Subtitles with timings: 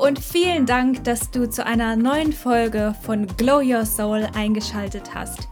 [0.00, 5.46] und vielen Dank, dass du zu einer neuen Folge von Glow Your Soul eingeschaltet hast.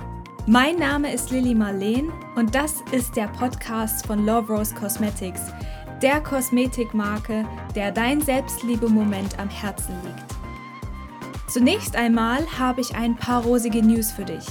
[0.46, 5.42] Mein Name ist Lilly Marleen und das ist der Podcast von Love Rose Cosmetics,
[6.00, 10.34] der Kosmetikmarke, der dein Selbstliebe-Moment am Herzen liegt.
[11.46, 14.46] Zunächst einmal habe ich ein paar rosige News für dich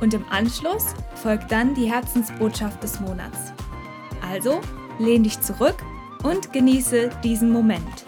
[0.00, 3.52] und im Anschluss folgt dann die Herzensbotschaft des Monats.
[4.30, 4.60] Also
[5.00, 5.82] lehn dich zurück
[6.22, 8.04] und genieße diesen Moment.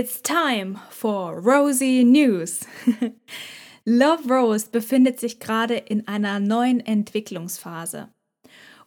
[0.00, 2.60] It's time for Rosy News.
[3.84, 8.08] Love Rose befindet sich gerade in einer neuen Entwicklungsphase.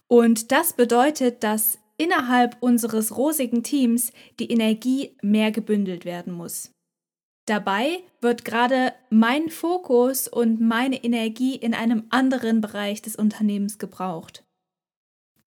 [0.07, 6.71] Und das bedeutet, dass innerhalb unseres rosigen Teams die Energie mehr gebündelt werden muss.
[7.45, 14.45] Dabei wird gerade mein Fokus und meine Energie in einem anderen Bereich des Unternehmens gebraucht.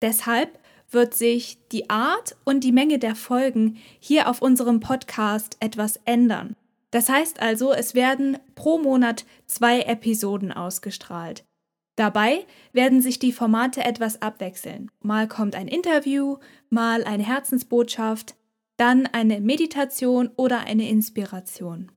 [0.00, 0.58] Deshalb
[0.90, 6.56] wird sich die Art und die Menge der Folgen hier auf unserem Podcast etwas ändern.
[6.90, 11.44] Das heißt also, es werden pro Monat zwei Episoden ausgestrahlt.
[11.96, 14.90] Dabei werden sich die Formate etwas abwechseln.
[15.00, 16.38] Mal kommt ein Interview,
[16.68, 18.36] mal eine Herzensbotschaft,
[18.76, 21.92] dann eine Meditation oder eine Inspiration.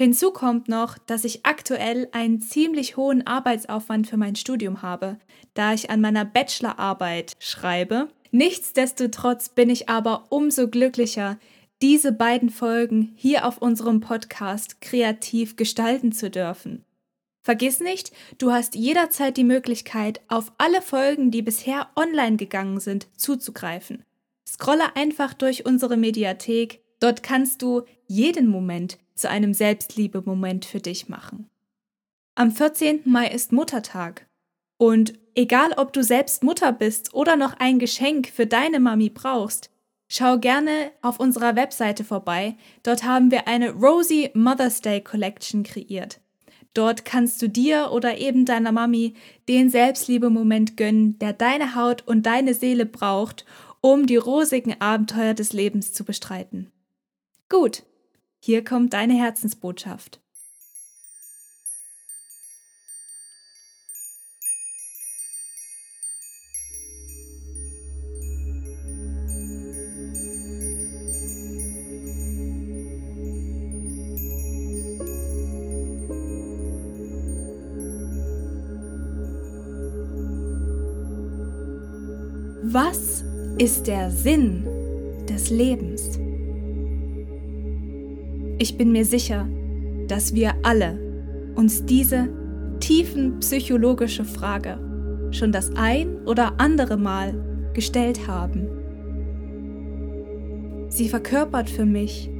[0.00, 5.18] Hinzu kommt noch, dass ich aktuell einen ziemlich hohen Arbeitsaufwand für mein Studium habe,
[5.52, 8.08] da ich an meiner Bachelorarbeit schreibe.
[8.30, 11.38] Nichtsdestotrotz bin ich aber umso glücklicher,
[11.82, 16.86] diese beiden Folgen hier auf unserem Podcast kreativ gestalten zu dürfen.
[17.42, 23.06] Vergiss nicht, du hast jederzeit die Möglichkeit, auf alle Folgen, die bisher online gegangen sind,
[23.18, 24.06] zuzugreifen.
[24.48, 31.08] Scrolle einfach durch unsere Mediathek, dort kannst du jeden Moment zu einem Selbstliebe-Moment für dich
[31.08, 31.48] machen.
[32.34, 33.02] Am 14.
[33.04, 34.26] Mai ist Muttertag.
[34.78, 39.70] Und egal ob du selbst Mutter bist oder noch ein Geschenk für deine Mami brauchst,
[40.08, 42.56] schau gerne auf unserer Webseite vorbei.
[42.82, 46.20] Dort haben wir eine Rosy Mother's Day Collection kreiert.
[46.72, 49.14] Dort kannst du dir oder eben deiner Mami
[49.48, 53.44] den Selbstliebe-Moment gönnen, der deine Haut und deine Seele braucht,
[53.80, 56.70] um die rosigen Abenteuer des Lebens zu bestreiten.
[57.48, 57.82] Gut,
[58.40, 60.20] hier kommt deine Herzensbotschaft.
[82.72, 83.24] Was
[83.58, 84.64] ist der Sinn
[85.28, 86.18] des Lebens?
[88.62, 89.48] Ich bin mir sicher,
[90.06, 91.00] dass wir alle
[91.54, 92.28] uns diese
[92.78, 94.78] tiefen psychologische Frage
[95.30, 97.32] schon das ein oder andere Mal
[97.72, 98.68] gestellt haben.
[100.90, 102.30] Sie verkörpert für mich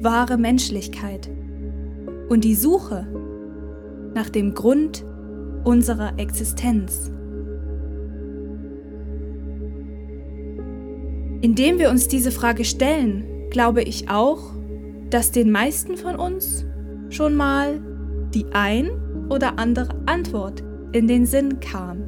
[0.00, 1.30] wahre Menschlichkeit
[2.28, 3.06] und die Suche
[4.16, 5.04] nach dem Grund
[5.62, 7.12] unserer Existenz.
[11.40, 14.60] Indem wir uns diese Frage stellen, glaube ich auch,
[15.12, 16.64] dass den meisten von uns
[17.10, 17.80] schon mal
[18.34, 18.90] die ein
[19.28, 20.62] oder andere Antwort
[20.92, 22.02] in den Sinn kam.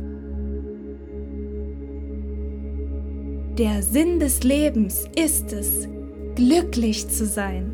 [3.59, 5.87] Der Sinn des Lebens ist es,
[6.35, 7.73] glücklich zu sein.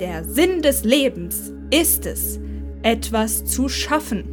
[0.00, 2.40] Der Sinn des Lebens ist es,
[2.82, 4.24] etwas zu schaffen.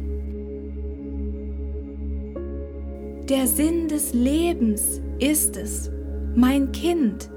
[3.28, 5.90] Der Sinn des Lebens ist es,
[6.34, 7.30] mein Kind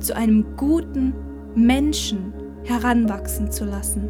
[0.00, 1.14] zu einem guten
[1.54, 2.32] Menschen
[2.64, 4.08] heranwachsen zu lassen.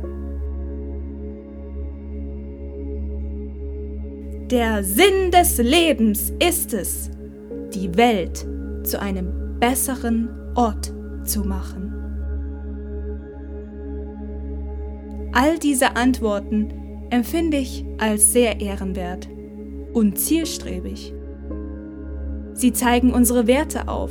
[4.50, 7.10] Der Sinn des Lebens ist es,
[7.74, 8.46] die Welt
[8.84, 10.92] zu einem besseren Ort
[11.24, 11.92] zu machen.
[15.32, 16.68] All diese Antworten
[17.10, 19.28] empfinde ich als sehr ehrenwert
[19.92, 21.12] und zielstrebig.
[22.56, 24.10] Sie zeigen unsere Werte auf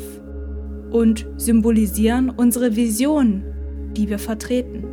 [0.92, 3.44] und symbolisieren unsere Vision,
[3.98, 4.84] die wir vertreten.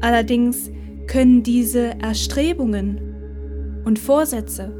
[0.00, 0.70] Allerdings
[1.08, 4.72] können diese Erstrebungen und Vorsätze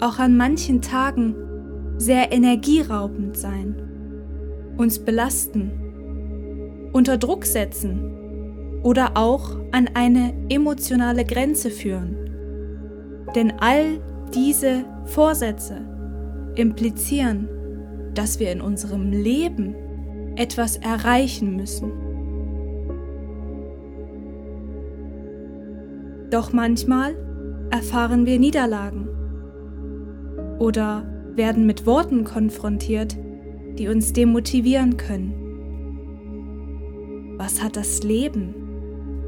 [0.00, 1.34] auch an manchen Tagen
[1.96, 3.74] sehr energieraubend sein,
[4.76, 5.72] uns belasten,
[6.92, 12.16] unter Druck setzen oder auch an eine emotionale Grenze führen.
[13.34, 15.80] Denn all diese Vorsätze
[16.54, 17.48] implizieren,
[18.14, 19.74] dass wir in unserem Leben
[20.36, 21.92] etwas erreichen müssen.
[26.30, 27.16] Doch manchmal
[27.70, 29.08] erfahren wir Niederlagen
[30.58, 31.04] oder
[31.34, 33.16] werden mit Worten konfrontiert,
[33.78, 35.32] die uns demotivieren können.
[37.38, 38.54] Was hat das Leben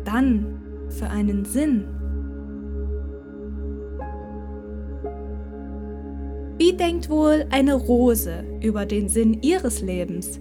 [0.05, 2.00] dann für einen Sinn?
[6.61, 10.39] Wie denkt wohl eine Rose über den Sinn ihres Lebens?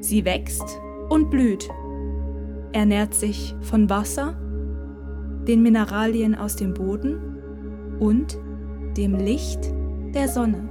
[0.00, 0.80] Sie wächst
[1.10, 1.68] und blüht,
[2.72, 4.34] ernährt sich von Wasser,
[5.46, 7.42] den Mineralien aus dem Boden
[8.00, 8.38] und
[8.96, 9.70] dem Licht
[10.14, 10.66] der Sonne.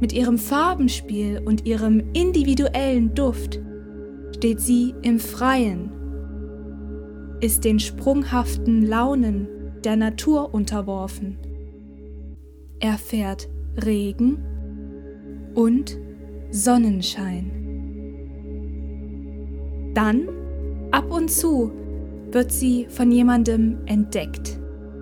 [0.00, 3.60] Mit ihrem Farbenspiel und ihrem individuellen Duft
[4.34, 5.92] steht sie im Freien,
[7.38, 9.46] ist den sprunghaften Launen
[9.84, 11.38] der Natur unterworfen,
[12.80, 13.48] erfährt
[13.84, 14.38] Regen
[15.54, 15.98] und
[16.50, 17.50] Sonnenschein.
[19.94, 20.28] Dann,
[20.90, 21.72] ab und zu,
[22.30, 24.58] wird sie von jemandem entdeckt,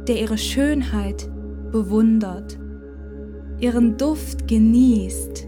[0.08, 1.28] der ihre Schönheit
[1.72, 2.58] bewundert,
[3.58, 5.46] ihren Duft genießt,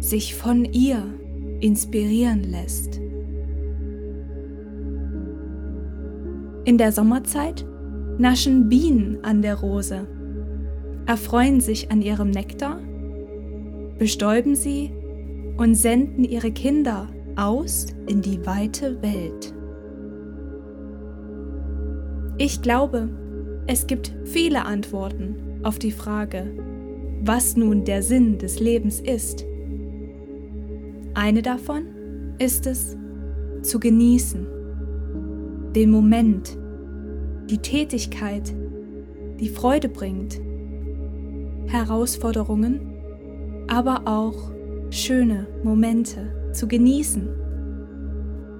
[0.00, 1.02] sich von ihr
[1.60, 3.00] inspirieren lässt.
[6.64, 7.64] In der Sommerzeit
[8.18, 10.06] naschen Bienen an der Rose,
[11.06, 12.80] erfreuen sich an ihrem Nektar,
[13.98, 14.92] bestäuben sie
[15.56, 19.54] und senden ihre Kinder aus in die weite Welt.
[22.38, 23.08] Ich glaube,
[23.66, 26.52] es gibt viele Antworten auf die Frage,
[27.22, 29.44] was nun der Sinn des Lebens ist.
[31.14, 31.84] Eine davon
[32.38, 32.96] ist es,
[33.62, 34.46] zu genießen,
[35.76, 36.58] den Moment,
[37.48, 38.52] die Tätigkeit,
[39.38, 40.40] die Freude bringt,
[41.72, 42.80] Herausforderungen,
[43.68, 44.52] aber auch
[44.90, 47.28] schöne Momente zu genießen.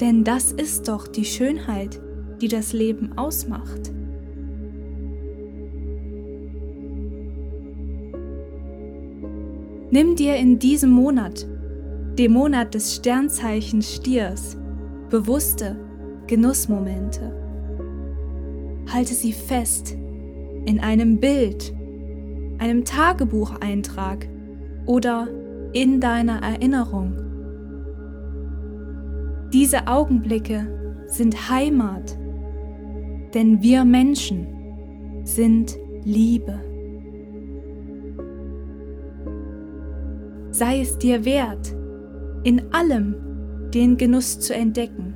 [0.00, 2.00] Denn das ist doch die Schönheit,
[2.40, 3.92] die das Leben ausmacht.
[9.90, 11.46] Nimm dir in diesem Monat,
[12.18, 14.56] dem Monat des Sternzeichens Stiers,
[15.10, 15.76] bewusste
[16.26, 17.30] Genussmomente.
[18.90, 19.94] Halte sie fest
[20.64, 21.74] in einem Bild,
[22.62, 24.28] einem Tagebucheintrag
[24.86, 25.28] oder
[25.72, 27.16] in deiner Erinnerung.
[29.52, 32.16] Diese Augenblicke sind Heimat,
[33.34, 34.46] denn wir Menschen
[35.24, 36.72] sind Liebe.
[40.52, 41.74] sei es dir wert,
[42.44, 43.16] in allem
[43.74, 45.14] den Genuss zu entdecken.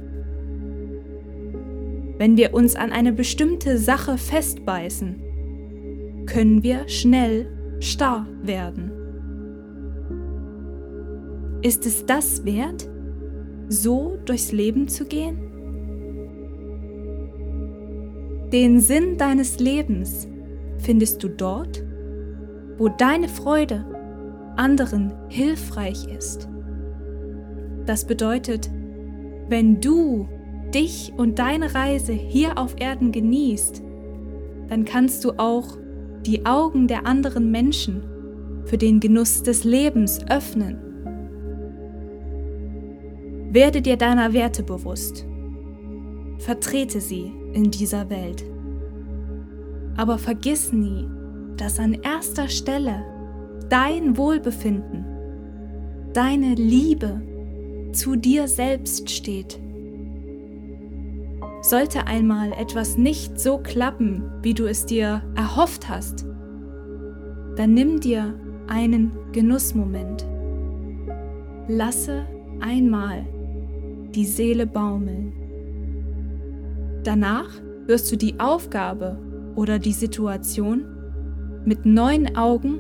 [2.18, 5.25] Wenn wir uns an eine bestimmte Sache festbeißen,
[6.26, 7.47] können wir schnell
[7.80, 8.90] starr werden.
[11.62, 12.88] Ist es das wert,
[13.68, 15.38] so durchs Leben zu gehen?
[18.52, 20.28] Den Sinn deines Lebens
[20.78, 21.83] findest du dort,
[22.78, 23.85] wo deine Freude
[24.56, 26.49] anderen hilfreich ist.
[27.87, 28.71] Das bedeutet,
[29.49, 30.28] wenn du
[30.75, 33.83] dich und deine Reise hier auf Erden genießt,
[34.68, 35.76] dann kannst du auch
[36.26, 38.02] die Augen der anderen Menschen
[38.64, 40.78] für den Genuss des Lebens öffnen.
[43.52, 45.25] Werde dir deiner Werte bewusst.
[46.38, 48.45] Vertrete sie in dieser Welt.
[49.97, 51.09] Aber vergiss nie,
[51.56, 53.04] dass an erster Stelle
[53.68, 55.04] dein Wohlbefinden,
[56.12, 57.23] deine Liebe
[57.92, 59.59] zu dir selbst steht.
[61.68, 66.25] Sollte einmal etwas nicht so klappen, wie du es dir erhofft hast,
[67.56, 70.25] dann nimm dir einen Genussmoment.
[71.66, 72.25] Lasse
[72.61, 73.26] einmal
[74.14, 75.32] die Seele baumeln.
[77.02, 77.50] Danach
[77.87, 79.18] wirst du die Aufgabe
[79.56, 80.85] oder die Situation
[81.64, 82.78] mit neuen Augen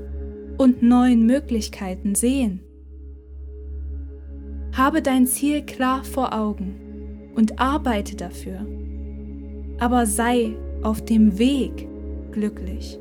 [0.58, 2.60] und neuen Möglichkeiten sehen.
[4.74, 6.85] Habe dein Ziel klar vor Augen
[7.36, 8.66] und arbeite dafür,
[9.78, 11.86] aber sei auf dem Weg
[12.32, 12.98] glücklich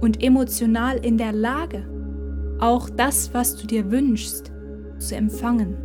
[0.00, 1.84] und emotional in der Lage,
[2.60, 4.50] auch das, was du dir wünschst,
[4.98, 5.76] zu empfangen.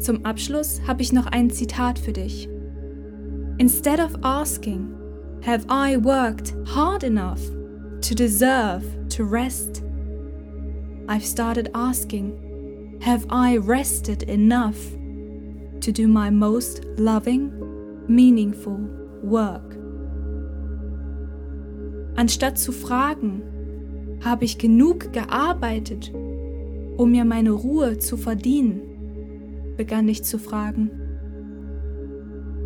[0.00, 2.48] Zum Abschluss habe ich noch ein Zitat für dich.
[3.58, 4.88] Instead of asking,
[5.44, 7.40] have I worked hard enough
[8.00, 9.82] to deserve to rest?
[11.06, 12.32] I've started asking,
[13.00, 14.78] have I rested enough
[15.80, 17.50] to do my most loving,
[18.06, 18.78] meaningful
[19.22, 19.76] work?
[22.16, 23.42] Anstatt zu fragen,
[24.22, 26.12] habe ich genug gearbeitet,
[26.98, 28.82] um mir meine Ruhe zu verdienen,
[29.78, 30.90] begann ich zu fragen.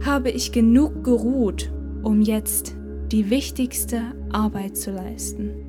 [0.04, 1.72] Habe ich genug geruht,
[2.02, 2.74] um jetzt
[3.12, 5.63] die wichtigste Arbeit zu leisten?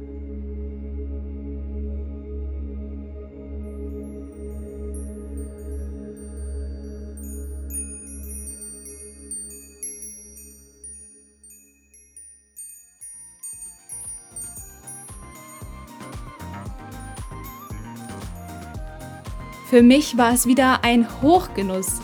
[19.76, 22.00] Für mich war es wieder ein Hochgenuss,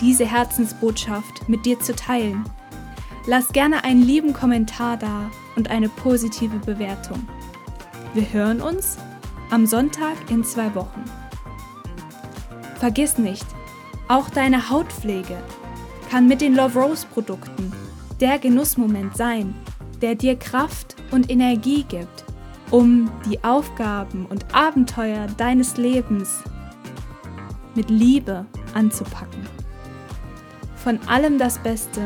[0.00, 2.46] diese Herzensbotschaft mit dir zu teilen.
[3.26, 7.28] Lass gerne einen lieben Kommentar da und eine positive Bewertung.
[8.14, 8.96] Wir hören uns
[9.50, 11.04] am Sonntag in zwei Wochen.
[12.76, 13.44] Vergiss nicht,
[14.08, 15.36] auch deine Hautpflege
[16.10, 17.70] kann mit den Love Rose Produkten
[18.18, 19.54] der Genussmoment sein,
[20.00, 22.24] der dir Kraft und Energie gibt,
[22.70, 26.42] um die Aufgaben und Abenteuer deines Lebens
[27.74, 29.42] mit Liebe anzupacken.
[30.76, 32.00] Von allem das Beste.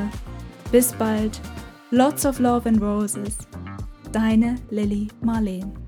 [0.73, 1.40] Bis bald.
[1.90, 3.38] Lots of Love and Roses.
[4.12, 5.83] Deine Lilly Marleen.